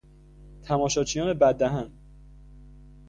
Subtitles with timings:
[0.63, 1.91] تماشاچیان بد دهن